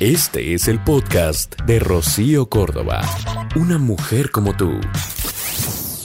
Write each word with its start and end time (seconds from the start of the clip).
Este 0.00 0.54
es 0.54 0.66
el 0.66 0.82
podcast 0.82 1.60
de 1.66 1.78
Rocío 1.78 2.48
Córdoba. 2.48 3.02
Una 3.54 3.76
mujer 3.76 4.30
como 4.30 4.56
tú. 4.56 4.80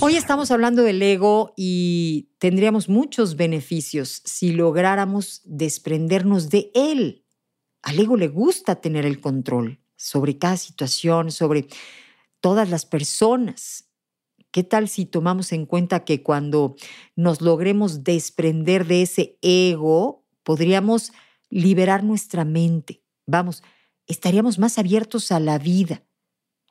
Hoy 0.02 0.18
estamos 0.18 0.52
hablando 0.52 0.84
del 0.84 1.02
ego 1.02 1.54
y 1.56 2.28
tendríamos 2.38 2.90
muchos 2.90 3.38
beneficios 3.38 4.22
si 4.26 4.52
lográramos 4.52 5.44
desprendernos 5.46 6.50
de 6.50 6.72
él. 6.76 7.24
Al 7.84 7.98
ego 7.98 8.18
le 8.18 8.28
gusta 8.28 8.82
tener 8.82 9.06
el 9.06 9.22
control 9.22 9.80
sobre 9.96 10.38
cada 10.38 10.58
situación, 10.58 11.32
sobre 11.32 11.68
todas 12.42 12.70
las 12.70 12.86
personas. 12.86 13.86
¿Qué 14.52 14.66
tal 14.66 14.90
si 14.90 15.06
tomamos 15.06 15.54
en 15.54 15.66
cuenta 15.66 16.04
que 16.04 16.22
cuando 16.22 16.76
nos 17.16 17.40
logremos 17.40 18.04
desprender 18.04 18.88
de 18.88 19.04
ese 19.04 19.38
ego, 19.42 20.26
podríamos 20.44 21.14
liberar 21.50 22.04
nuestra 22.04 22.44
mente? 22.44 23.02
Vamos, 23.26 23.64
estaríamos 24.08 24.60
más 24.60 24.78
abiertos 24.78 25.32
a 25.32 25.40
la 25.40 25.58
vida. 25.58 26.04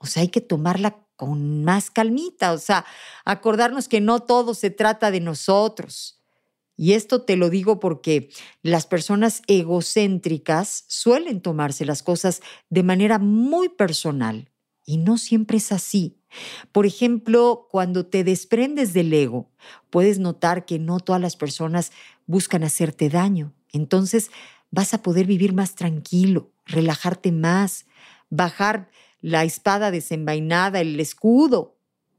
O 0.00 0.06
sea, 0.06 0.22
hay 0.22 0.28
que 0.28 0.40
tomarla 0.40 1.06
con 1.16 1.64
más 1.64 1.90
calmita, 1.90 2.52
o 2.52 2.58
sea, 2.58 2.84
acordarnos 3.24 3.88
que 3.88 4.00
no 4.00 4.20
todo 4.20 4.54
se 4.54 4.70
trata 4.70 5.10
de 5.10 5.20
nosotros. 5.20 6.20
Y 6.76 6.92
esto 6.94 7.22
te 7.22 7.36
lo 7.36 7.50
digo 7.50 7.78
porque 7.78 8.30
las 8.62 8.86
personas 8.86 9.42
egocéntricas 9.46 10.84
suelen 10.88 11.40
tomarse 11.40 11.84
las 11.84 12.02
cosas 12.02 12.42
de 12.68 12.82
manera 12.82 13.18
muy 13.18 13.68
personal 13.68 14.50
y 14.84 14.98
no 14.98 15.18
siempre 15.18 15.58
es 15.58 15.72
así. 15.72 16.18
Por 16.72 16.84
ejemplo, 16.84 17.68
cuando 17.70 18.06
te 18.06 18.24
desprendes 18.24 18.92
del 18.92 19.12
ego, 19.12 19.50
puedes 19.90 20.18
notar 20.18 20.66
que 20.66 20.80
no 20.80 20.98
todas 20.98 21.22
las 21.22 21.36
personas 21.36 21.92
buscan 22.26 22.64
hacerte 22.64 23.08
daño. 23.08 23.52
Entonces 23.72 24.30
vas 24.70 24.94
a 24.94 25.02
poder 25.02 25.26
vivir 25.26 25.52
más 25.52 25.76
tranquilo, 25.76 26.50
relajarte 26.66 27.32
más, 27.32 27.86
bajar 28.30 28.88
la 29.20 29.44
espada 29.44 29.90
desenvainada, 29.90 30.80
el 30.80 30.98
escudo, 31.00 31.78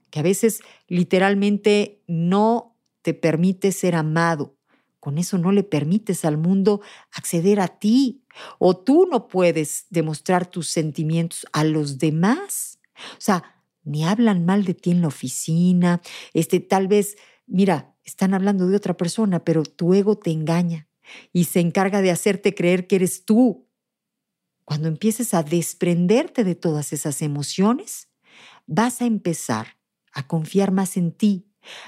que 0.10 0.20
a 0.20 0.24
veces 0.24 0.62
literalmente 0.88 2.02
no 2.08 2.76
te 3.02 3.14
permite 3.14 3.72
ser 3.72 3.96
amado. 3.96 4.56
Con 5.00 5.20
eso 5.20 5.38
no 5.38 5.52
le 5.52 5.62
permites 5.62 6.26
al 6.26 6.38
mundo 6.38 6.82
acceder 7.12 7.60
a 7.60 7.68
ti. 7.68 8.24
O 8.58 8.76
tú 8.76 9.08
no 9.12 9.28
puedes 9.28 9.86
demostrar 9.92 10.48
tus 10.48 10.68
sentimientos 10.70 11.46
a 11.54 11.64
los 11.64 12.00
demás. 12.00 12.80
O 13.12 13.22
sea, 13.22 13.44
ni 13.84 14.04
hablan 14.04 14.46
mal 14.46 14.66
de 14.66 14.74
ti 14.74 14.90
en 14.90 15.02
la 15.02 15.10
oficina. 15.10 16.02
Este, 16.34 16.60
tal 16.60 16.88
vez, 16.88 17.18
mira, 17.46 17.96
están 18.04 18.34
hablando 18.34 18.68
de 18.68 18.76
otra 18.76 18.98
persona, 18.98 19.44
pero 19.44 19.64
tu 19.64 19.94
ego 19.94 20.18
te 20.18 20.32
engaña 20.32 20.88
y 21.32 21.44
se 21.44 21.60
encarga 21.60 22.02
de 22.02 22.10
hacerte 22.10 22.56
creer 22.56 22.88
que 22.88 22.96
eres 22.96 23.26
tú 23.26 23.65
cuando 24.66 24.88
empieces 24.88 25.34
a 25.34 25.44
desprenderte 25.44 26.44
de 26.44 26.56
todas 26.56 26.92
esas 26.92 27.22
emociones, 27.22 28.10
vas 28.66 29.02
a 29.02 29.06
empezar 29.06 29.78
a 30.12 30.28
confiar 30.28 30.72
más 30.72 30.98
en 30.98 31.12
ti, 31.12 31.48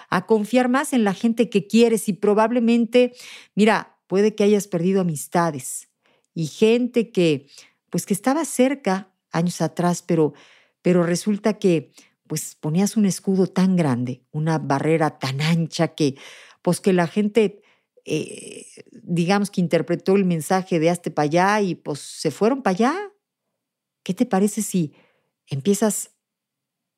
a 0.09 0.25
confiar 0.25 0.69
más 0.69 0.93
en 0.93 1.03
la 1.03 1.13
gente 1.13 1.49
que 1.49 1.67
quieres 1.67 2.07
y 2.07 2.13
probablemente, 2.13 3.13
mira, 3.55 3.99
puede 4.07 4.35
que 4.35 4.43
hayas 4.43 4.67
perdido 4.67 5.01
amistades 5.01 5.89
y 6.33 6.47
gente 6.47 7.11
que, 7.11 7.47
pues 7.89 8.05
que 8.05 8.13
estaba 8.13 8.45
cerca 8.45 9.11
años 9.31 9.61
atrás, 9.61 10.01
pero, 10.01 10.33
pero 10.81 11.03
resulta 11.03 11.57
que, 11.57 11.91
pues 12.27 12.55
ponías 12.55 12.97
un 12.97 13.05
escudo 13.05 13.47
tan 13.47 13.75
grande, 13.75 14.23
una 14.31 14.59
barrera 14.59 15.17
tan 15.17 15.41
ancha 15.41 15.89
que, 15.89 16.15
pues 16.61 16.81
que 16.81 16.93
la 16.93 17.07
gente 17.07 17.61
eh, 18.09 18.65
digamos 19.03 19.51
que 19.51 19.59
interpretó 19.59 20.15
el 20.15 20.23
mensaje 20.23 20.79
de 20.79 20.89
hazte 20.89 21.11
para 21.11 21.25
allá 21.25 21.61
y 21.61 21.75
pues 21.75 21.99
se 21.99 22.31
fueron 22.31 22.61
para 22.63 22.75
allá. 22.75 22.95
¿Qué 24.03 24.13
te 24.13 24.25
parece 24.25 24.61
si 24.61 24.93
empiezas 25.45 26.11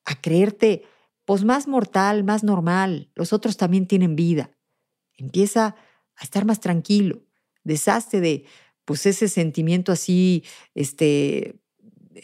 a 0.06 0.22
creerte 0.22 0.84
pues 1.26 1.44
más 1.44 1.68
mortal, 1.68 2.24
más 2.24 2.44
normal? 2.44 3.10
Los 3.16 3.34
otros 3.34 3.58
también 3.58 3.88
tienen 3.88 4.16
vida. 4.16 4.52
Empieza 5.18 5.76
a 6.16 6.24
estar 6.24 6.46
más 6.46 6.60
tranquilo. 6.60 7.24
Deshazte 7.64 8.22
de 8.22 8.46
pues 8.86 9.08
ese 9.08 9.30
sentimiento 9.30 9.92
así, 9.92 10.44
este, 10.76 11.60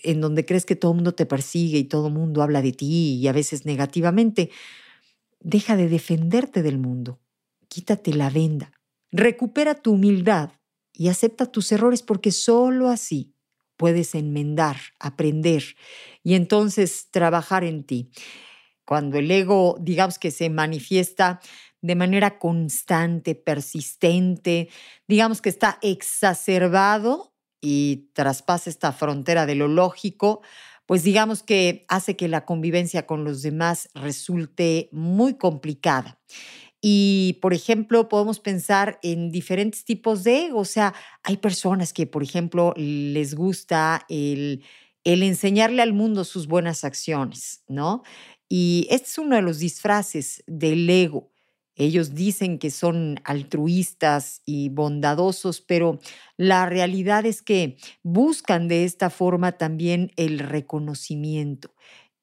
en 0.03 0.22
donde 0.22 0.45
crees 0.45 0.66
que 0.66 0.75
todo 0.75 0.91
el 0.91 0.97
mundo 0.97 1.16
te 1.16 1.25
persigue 1.25 1.79
y 1.79 1.85
todo 1.85 2.09
el 2.09 2.13
mundo 2.13 2.44
habla 2.44 2.62
de 2.62 2.72
ti 2.72 3.16
y 3.16 3.28
a 3.28 3.31
veces 3.31 3.66
negativamente. 3.66 4.51
Deja 5.40 5.75
de 5.75 5.90
defenderte 5.90 6.62
del 6.62 6.78
mundo. 6.78 7.19
Quítate 7.68 8.13
la 8.13 8.29
venda. 8.29 8.75
Recupera 9.12 9.76
tu 9.76 9.94
humildad 9.94 10.52
y 10.94 11.10
acepta 11.10 11.46
tus 11.46 11.72
errores 11.72 12.02
porque 12.02 12.32
solo 12.32 12.90
así 12.90 13.34
puedes 13.78 14.16
enmendar, 14.16 14.78
aprender 15.00 15.64
y 16.24 16.36
entonces 16.36 17.10
trabajar 17.12 17.64
en 17.64 17.84
ti. 17.84 18.10
Cuando 18.86 19.18
el 19.18 19.30
ego, 19.32 19.78
digamos 19.80 20.20
que 20.20 20.32
se 20.32 20.50
manifiesta 20.50 21.40
de 21.82 21.96
manera 21.96 22.40
constante, 22.40 23.36
persistente, 23.36 24.70
digamos 25.08 25.42
que 25.42 25.50
está 25.50 25.80
exacerbado 25.82 27.34
y 27.62 28.10
traspasa 28.14 28.70
esta 28.70 28.92
frontera 28.92 29.46
de 29.46 29.56
lo 29.56 29.68
lógico, 29.68 30.42
pues 30.86 31.04
digamos 31.04 31.42
que 31.42 31.86
hace 31.88 32.16
que 32.16 32.28
la 32.28 32.46
convivencia 32.46 33.08
con 33.08 33.24
los 33.24 33.42
demás 33.42 33.90
resulte 33.96 34.90
muy 34.92 35.36
complicada. 35.36 36.20
Y, 36.88 37.40
por 37.41 37.56
ejemplo, 37.56 38.09
podemos 38.09 38.40
pensar 38.40 39.00
en 39.01 39.31
diferentes 39.31 39.85
tipos 39.85 40.23
de 40.23 40.46
ego. 40.46 40.59
O 40.59 40.66
sea, 40.66 40.94
hay 41.23 41.38
personas 41.38 41.94
que, 41.94 42.06
por 42.06 42.22
ejemplo, 42.22 42.75
les 42.78 43.34
gusta 43.34 44.06
el, 44.07 44.63
enseñarle 45.03 45.81
al 45.81 45.94
mundo 45.94 46.24
sus 46.25 46.45
buenas 46.45 46.84
acciones, 46.84 47.63
¿no? 47.68 48.03
Y 48.47 48.85
este 48.91 49.07
es 49.07 49.18
uno 49.18 49.35
de 49.35 49.41
los 49.41 49.57
disfraces 49.57 50.44
del 50.45 50.88
ego. 50.88 51.31
Ellos 51.75 52.13
dicen 52.13 52.59
que 52.59 52.69
son 52.69 53.19
altruistas 53.24 54.44
y 54.45 54.69
bondadosos, 54.69 55.62
pero 55.62 56.00
la 56.38 56.68
realidad 56.68 57.25
es 57.25 57.41
que 57.41 57.78
buscan 58.03 58.68
de 58.68 58.84
esta 58.85 59.09
forma 59.09 59.53
también 59.53 60.12
el 60.18 60.38
reconocimiento. 60.38 61.74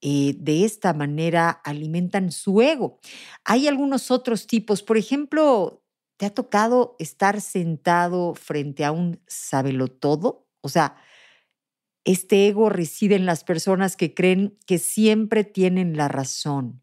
Eh, 0.05 0.35
de 0.39 0.65
esta 0.65 0.93
manera 0.95 1.51
alimentan 1.51 2.33
su 2.33 2.61
ego. 2.61 2.99
Hay 3.45 3.69
algunos 3.69 4.11
otros 4.11 4.49
tipos, 4.49 4.83
por 4.83 4.97
ejemplo, 4.99 5.85
¿te 6.17 6.27
ha 6.27 6.31
tocado 6.35 6.97
estar 6.99 7.41
sentado 7.41 8.35
frente 8.35 8.85
a 8.85 8.91
un 8.91 9.21
todo? 9.89 10.49
O 10.61 10.69
sea, 10.69 10.97
este 12.05 12.49
ego 12.49 12.69
reside 12.69 13.15
en 13.17 13.27
las 13.27 13.45
personas 13.45 13.97
que 13.97 14.15
creen 14.15 14.59
que 14.67 14.79
siempre 14.79 15.45
tienen 15.45 15.97
la 15.97 16.09
razón, 16.09 16.83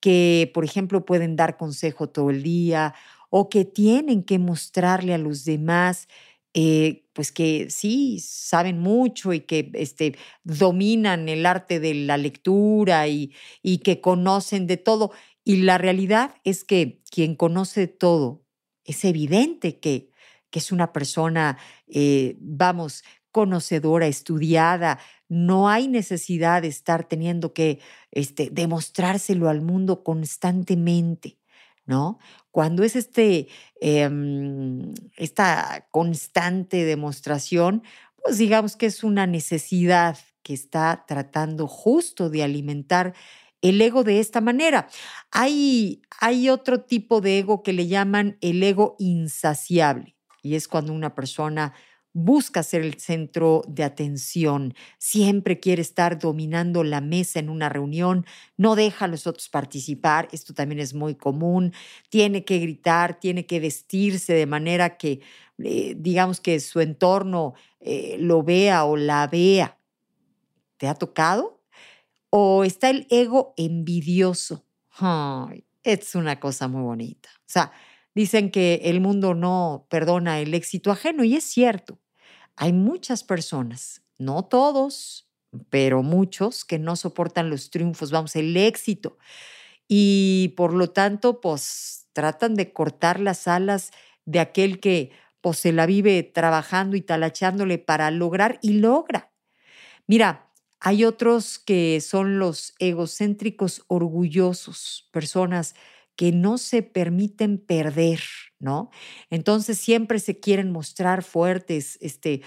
que, 0.00 0.50
por 0.54 0.64
ejemplo, 0.64 1.06
pueden 1.06 1.36
dar 1.36 1.56
consejo 1.56 2.08
todo 2.10 2.30
el 2.30 2.42
día 2.42 2.94
o 3.30 3.48
que 3.48 3.64
tienen 3.64 4.24
que 4.24 4.38
mostrarle 4.38 5.14
a 5.14 5.18
los 5.18 5.44
demás 5.44 6.08
eh, 6.54 7.06
pues 7.14 7.32
que 7.32 7.70
sí 7.70 8.18
saben 8.20 8.78
mucho 8.78 9.32
y 9.32 9.40
que 9.40 9.70
este, 9.74 10.16
dominan 10.44 11.28
el 11.28 11.46
arte 11.46 11.80
de 11.80 11.94
la 11.94 12.16
lectura 12.18 13.08
y, 13.08 13.32
y 13.62 13.78
que 13.78 14.00
conocen 14.00 14.66
de 14.66 14.76
todo. 14.76 15.12
Y 15.44 15.58
la 15.62 15.78
realidad 15.78 16.34
es 16.44 16.64
que 16.64 17.02
quien 17.10 17.36
conoce 17.36 17.86
todo 17.88 18.44
es 18.84 19.04
evidente 19.04 19.78
que, 19.80 20.10
que 20.50 20.58
es 20.58 20.72
una 20.72 20.92
persona, 20.92 21.58
eh, 21.88 22.36
vamos, 22.40 23.04
conocedora, 23.30 24.06
estudiada. 24.06 24.98
No 25.28 25.68
hay 25.68 25.88
necesidad 25.88 26.62
de 26.62 26.68
estar 26.68 27.08
teniendo 27.08 27.54
que 27.54 27.80
este, 28.10 28.50
demostrárselo 28.52 29.48
al 29.48 29.62
mundo 29.62 30.04
constantemente. 30.04 31.38
¿no? 31.84 32.18
Cuando 32.52 32.84
es 32.84 32.94
este, 32.94 33.48
em, 33.80 34.94
esta 35.16 35.88
constante 35.90 36.84
demostración, 36.84 37.82
pues 38.22 38.38
digamos 38.38 38.76
que 38.76 38.86
es 38.86 39.02
una 39.02 39.26
necesidad 39.26 40.18
que 40.44 40.54
está 40.54 41.04
tratando 41.08 41.66
justo 41.66 42.30
de 42.30 42.44
alimentar 42.44 43.14
el 43.62 43.80
ego 43.80 44.04
de 44.04 44.20
esta 44.20 44.40
manera. 44.40 44.88
Hay, 45.30 46.02
hay 46.20 46.50
otro 46.50 46.82
tipo 46.82 47.20
de 47.20 47.38
ego 47.38 47.62
que 47.62 47.72
le 47.72 47.86
llaman 47.86 48.36
el 48.40 48.62
ego 48.62 48.96
insaciable 48.98 50.16
y 50.42 50.56
es 50.56 50.68
cuando 50.68 50.92
una 50.92 51.14
persona 51.14 51.72
busca 52.12 52.62
ser 52.62 52.82
el 52.82 52.98
centro 52.98 53.62
de 53.68 53.84
atención, 53.84 54.74
siempre 54.98 55.60
quiere 55.60 55.82
estar 55.82 56.18
dominando 56.18 56.84
la 56.84 57.00
mesa 57.00 57.38
en 57.38 57.48
una 57.48 57.68
reunión, 57.68 58.26
no 58.56 58.76
deja 58.76 59.06
a 59.06 59.08
los 59.08 59.26
otros 59.26 59.48
participar, 59.48 60.28
esto 60.32 60.54
también 60.54 60.80
es 60.80 60.94
muy 60.94 61.14
común, 61.14 61.72
tiene 62.10 62.44
que 62.44 62.58
gritar, 62.58 63.18
tiene 63.18 63.46
que 63.46 63.60
vestirse 63.60 64.34
de 64.34 64.46
manera 64.46 64.96
que, 64.96 65.20
eh, 65.58 65.94
digamos 65.96 66.40
que 66.40 66.60
su 66.60 66.80
entorno 66.80 67.54
eh, 67.80 68.16
lo 68.18 68.42
vea 68.42 68.84
o 68.84 68.96
la 68.96 69.26
vea. 69.26 69.78
¿Te 70.76 70.88
ha 70.88 70.94
tocado? 70.94 71.62
¿O 72.30 72.64
está 72.64 72.90
el 72.90 73.06
ego 73.10 73.54
envidioso? 73.56 74.64
es 75.82 76.14
una 76.14 76.38
cosa 76.38 76.68
muy 76.68 76.82
bonita. 76.82 77.28
O 77.40 77.46
sea, 77.46 77.72
dicen 78.14 78.50
que 78.50 78.82
el 78.84 79.00
mundo 79.00 79.34
no 79.34 79.86
perdona 79.88 80.40
el 80.40 80.54
éxito 80.54 80.90
ajeno 80.90 81.24
y 81.24 81.36
es 81.36 81.44
cierto. 81.44 81.98
Hay 82.56 82.72
muchas 82.72 83.24
personas, 83.24 84.02
no 84.18 84.44
todos, 84.44 85.28
pero 85.70 86.02
muchos 86.02 86.64
que 86.64 86.78
no 86.78 86.96
soportan 86.96 87.50
los 87.50 87.70
triunfos, 87.70 88.10
vamos, 88.10 88.36
el 88.36 88.56
éxito. 88.56 89.18
Y 89.88 90.54
por 90.56 90.74
lo 90.74 90.90
tanto, 90.90 91.40
pues 91.40 92.08
tratan 92.12 92.54
de 92.54 92.72
cortar 92.72 93.20
las 93.20 93.48
alas 93.48 93.92
de 94.26 94.40
aquel 94.40 94.80
que 94.80 95.12
pues 95.40 95.58
se 95.58 95.72
la 95.72 95.86
vive 95.86 96.22
trabajando 96.22 96.96
y 96.96 97.02
talachándole 97.02 97.78
para 97.78 98.10
lograr 98.10 98.58
y 98.62 98.74
logra. 98.74 99.32
Mira, 100.06 100.50
hay 100.80 101.04
otros 101.04 101.58
que 101.58 102.00
son 102.00 102.38
los 102.38 102.74
egocéntricos 102.78 103.84
orgullosos, 103.88 105.08
personas 105.12 105.74
que 106.22 106.30
no 106.30 106.56
se 106.56 106.84
permiten 106.84 107.58
perder, 107.58 108.20
¿no? 108.60 108.90
Entonces 109.28 109.76
siempre 109.76 110.20
se 110.20 110.38
quieren 110.38 110.70
mostrar 110.70 111.24
fuertes, 111.24 111.98
este, 112.00 112.42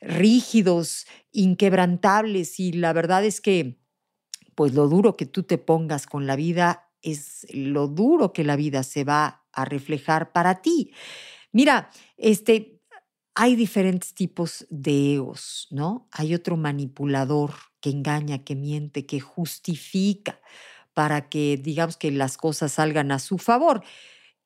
rígidos, 0.00 1.04
inquebrantables 1.30 2.58
y 2.58 2.72
la 2.72 2.94
verdad 2.94 3.26
es 3.26 3.42
que, 3.42 3.82
pues 4.54 4.72
lo 4.72 4.88
duro 4.88 5.14
que 5.18 5.26
tú 5.26 5.42
te 5.42 5.58
pongas 5.58 6.06
con 6.06 6.26
la 6.26 6.36
vida 6.36 6.88
es 7.02 7.46
lo 7.52 7.86
duro 7.86 8.32
que 8.32 8.44
la 8.44 8.56
vida 8.56 8.82
se 8.82 9.04
va 9.04 9.44
a 9.52 9.66
reflejar 9.66 10.32
para 10.32 10.62
ti. 10.62 10.94
Mira, 11.52 11.90
este, 12.16 12.80
hay 13.34 13.56
diferentes 13.56 14.14
tipos 14.14 14.66
de 14.70 15.16
egos, 15.16 15.66
¿no? 15.70 16.08
Hay 16.12 16.32
otro 16.34 16.56
manipulador 16.56 17.52
que 17.82 17.90
engaña, 17.90 18.42
que 18.42 18.56
miente, 18.56 19.04
que 19.04 19.20
justifica 19.20 20.40
para 20.98 21.28
que 21.28 21.56
digamos 21.56 21.96
que 21.96 22.10
las 22.10 22.36
cosas 22.36 22.72
salgan 22.72 23.12
a 23.12 23.20
su 23.20 23.38
favor. 23.38 23.84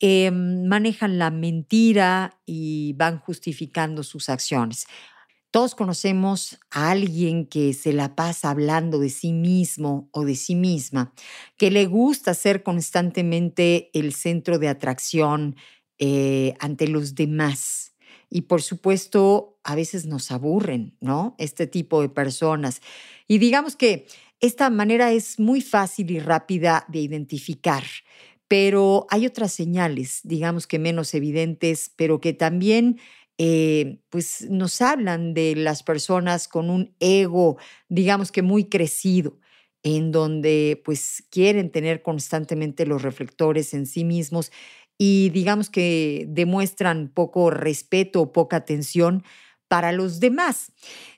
Em, 0.01 0.67
manejan 0.67 1.19
la 1.19 1.31
mentira 1.31 2.43
y 2.45 2.93
van 2.93 3.19
justificando 3.21 4.03
sus 4.03 4.29
acciones. 4.29 4.85
Todos 5.51 5.75
conocemos 5.75 6.59
a 6.71 6.91
alguien 6.91 7.47
que 7.47 7.73
se 7.73 7.95
la 7.95 8.15
pasa 8.15 8.51
hablando 8.51 8.99
de 8.99 9.09
sí 9.09 9.33
mismo 9.33 10.11
o 10.13 10.27
de 10.27 10.35
sí 10.35 10.55
misma, 10.55 11.15
que 11.57 11.71
le 11.71 11.87
gusta 11.87 12.35
ser 12.35 12.63
constantemente 12.63 13.89
el 13.95 14.13
centro 14.13 14.59
de 14.59 14.69
atracción 14.69 15.57
eh, 15.99 16.53
ante 16.61 16.87
los 16.87 17.15
demás. 17.15 17.95
Y 18.29 18.43
por 18.43 18.61
supuesto, 18.61 19.59
a 19.65 19.75
veces 19.75 20.05
nos 20.05 20.31
aburren, 20.31 20.99
¿no? 21.01 21.35
Este 21.39 21.67
tipo 21.67 22.03
de 22.03 22.11
personas. 22.11 22.83
Y 23.27 23.39
digamos 23.39 23.75
que 23.75 24.07
esta 24.43 24.71
manera 24.71 25.13
es 25.13 25.39
muy 25.41 25.63
fácil 25.63 26.11
y 26.11 26.19
rápida 26.21 26.85
de 26.89 26.99
identificar, 27.01 27.85
pero 28.49 29.07
hay 29.11 29.27
otras 29.27 29.53
señales, 29.53 30.21
digamos 30.25 30.67
que 30.67 30.79
menos 30.81 31.15
evidentes, 31.15 31.93
pero 31.97 32.21
que 32.21 32.35
también 32.35 33.01
eh, 33.39 33.99
pues 34.11 34.51
nos 34.51 34.83
hablan 34.83 35.33
de 35.35 35.57
las 35.57 35.83
personas 35.85 36.49
con 36.49 36.71
un 36.71 36.95
ego, 37.01 37.57
digamos 37.89 38.33
que 38.33 38.43
muy 38.43 38.65
crecido, 38.69 39.39
en 39.85 40.13
donde 40.13 40.81
pues 40.85 41.25
quieren 41.31 41.71
tener 41.71 42.03
constantemente 42.03 42.85
los 42.87 43.03
reflectores 43.03 43.75
en 43.75 43.87
sí 43.87 44.05
mismos 44.05 44.53
y 44.99 45.31
digamos 45.31 45.71
que 45.71 46.27
demuestran 46.29 47.09
poco 47.09 47.51
respeto 47.51 48.21
o 48.23 48.33
poca 48.33 48.57
atención 48.59 49.25
para 49.69 49.93
los 49.93 50.21
demás. 50.21 50.73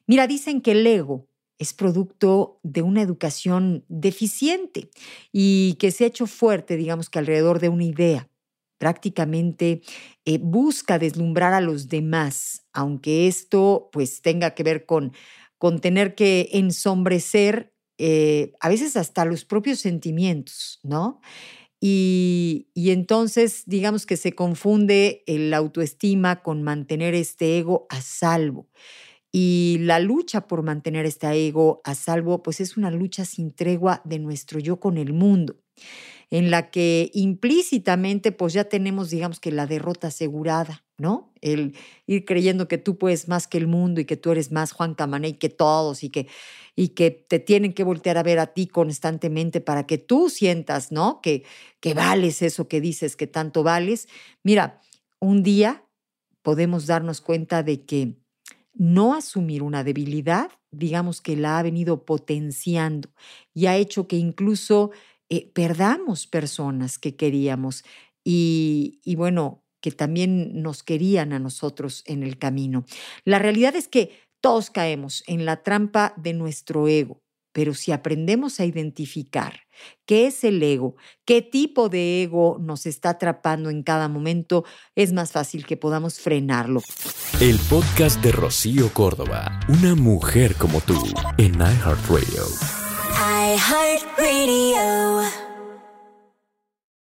Mira, 0.07 0.27
dicen 0.27 0.61
que 0.61 0.73
el 0.73 0.87
ego 0.87 1.29
es 1.65 1.73
producto 1.73 2.61
de 2.63 2.83
una 2.83 3.01
educación 3.01 3.85
deficiente 3.89 4.91
y 5.33 5.77
que 5.79 5.91
se 5.93 6.05
ha 6.05 6.09
hecho 6.09 6.27
fuerte, 6.27 6.77
digamos 6.77 7.09
que 7.09 7.19
alrededor 7.19 7.59
de 7.59 7.71
una 7.71 7.85
idea. 7.85 8.29
Prácticamente 8.77 9.81
eh, 10.27 10.39
busca 10.39 10.99
deslumbrar 10.99 11.55
a 11.55 11.63
los 11.63 11.89
demás, 11.89 12.67
aunque 12.75 13.29
esto 13.29 13.89
pues 13.93 14.21
tenga 14.21 14.51
que 14.51 14.63
ver 14.63 14.85
con, 14.85 15.13
con 15.57 15.81
tener 15.81 16.15
que 16.15 16.51
ensombrecer 16.53 17.73
eh, 17.97 18.53
a 18.61 18.69
veces 18.69 18.97
hasta 18.97 19.25
los 19.25 19.47
propios 19.47 19.79
sentimientos, 19.79 20.81
¿no? 20.83 21.21
Y, 21.81 22.69
y, 22.75 22.91
entonces, 22.91 23.65
digamos 23.67 24.07
que 24.07 24.17
se 24.17 24.33
confunde 24.33 25.23
la 25.27 25.59
autoestima 25.59 26.43
con 26.43 26.63
mantener 26.63 27.15
este 27.15 27.59
ego 27.59 27.87
a 27.91 28.01
salvo. 28.01 28.69
Y 29.37 29.79
la 29.81 29.99
lucha 29.99 30.47
por 30.47 30.63
mantener 30.63 31.07
este 31.07 31.27
ego 31.33 31.81
a 31.83 31.97
salvo, 31.97 32.45
pues 32.45 32.61
es 32.61 32.77
una 32.77 32.93
lucha 32.93 33.25
sin 33.25 33.51
tregua 33.51 34.01
de 34.05 34.21
nuestro 34.21 34.61
yo 34.61 34.79
con 34.79 34.97
el 34.97 35.13
mundo, 35.13 35.57
en 36.31 36.53
la 36.53 36.71
que 36.71 37.11
implícitamente 37.15 38.31
pues 38.31 38.53
ya 38.53 38.63
tenemos, 38.63 39.11
digamos 39.11 39.41
que 39.41 39.51
la 39.51 39.67
derrota 39.67 40.07
asegurada, 40.07 40.85
¿no? 40.99 41.33
El 41.41 41.75
ir 42.07 42.25
creyendo 42.25 42.69
que 42.69 42.79
tú 42.79 42.97
puedes 42.97 43.27
más 43.27 43.49
que 43.49 43.59
el 43.59 43.67
mundo 43.67 44.01
y 44.01 44.05
que 44.05 44.17
tú 44.17 44.31
eres 44.31 44.53
más 44.53 44.71
Juan 44.71 44.95
Camaney 44.95 45.33
que 45.33 45.49
todos 45.49 46.05
y 46.05 46.11
que, 46.11 46.29
y 46.77 46.91
que 46.91 47.11
te 47.11 47.41
tienen 47.41 47.73
que 47.73 47.83
voltear 47.83 48.19
a 48.19 48.23
ver 48.23 48.39
a 48.39 48.55
ti 48.55 48.69
constantemente 48.69 49.61
para 49.61 49.85
que 49.85 49.99
tú 49.99 50.31
sientas, 50.31 50.93
¿no? 50.93 51.21
Que, 51.21 51.43
que 51.81 51.93
vales 51.93 52.41
eso 52.41 52.69
que 52.69 52.81
dices 52.81 53.17
que 53.17 53.27
tanto 53.27 53.65
vales. 53.65 54.07
Mira, 54.45 54.81
un 55.19 55.43
día 55.43 55.85
podemos 56.43 56.87
darnos 56.87 57.21
cuenta 57.21 57.65
de 57.65 57.85
que 57.85 58.15
no 58.75 59.15
asumir 59.15 59.63
una 59.63 59.85
debilidad, 59.85 60.51
digamos 60.71 61.21
que 61.21 61.37
la 61.37 61.59
ha 61.59 61.63
venido 61.63 62.05
potenciando 62.05 63.11
y 63.55 63.67
ha 63.67 63.77
hecho 63.77 64.09
que 64.09 64.17
incluso 64.17 64.91
eh, 65.29 65.51
perdamos 65.55 66.27
personas 66.27 66.99
que 66.99 67.17
queríamos 67.17 67.85
y, 68.25 69.01
y 69.05 69.17
bueno, 69.17 69.65
que 69.81 69.91
también 69.93 70.63
nos 70.63 70.83
querían 70.83 71.33
a 71.33 71.39
nosotros 71.39 72.03
en 72.07 72.23
el 72.23 72.39
camino. 72.39 72.85
La 73.25 73.39
realidad 73.39 73.77
es 73.77 73.89
que 73.89 74.13
todos 74.41 74.71
caemos 74.71 75.23
en 75.27 75.45
la 75.45 75.63
trampa 75.63 76.15
de 76.17 76.33
nuestro 76.35 76.89
ego 76.89 77.24
pero 77.55 77.73
si 77.73 77.93
aprendemos 77.93 78.59
a 78.59 78.67
identificar 78.67 79.61
qué 80.07 80.27
es 80.27 80.43
el 80.45 80.63
ego, 80.63 80.97
qué 81.25 81.41
tipo 81.41 81.89
de 81.89 82.25
ego 82.25 82.59
nos 82.61 82.85
está 82.85 83.11
atrapando 83.11 83.71
en 83.71 83.85
cada 83.85 84.09
momento, 84.09 84.65
es 84.97 85.13
más 85.13 85.31
fácil 85.31 85.65
que 85.65 85.77
podamos 85.77 86.19
frenarlo. 86.19 86.83
El 87.41 87.59
podcast 87.71 88.21
de 88.23 88.33
Rocío 88.33 88.93
Córdoba, 88.93 89.61
una 89.69 89.95
mujer 89.95 90.57
como 90.57 90.81
tú, 90.81 91.01
en 91.39 91.55
iHeartRadio. 91.55 92.45
iHeartRadio. 93.55 95.44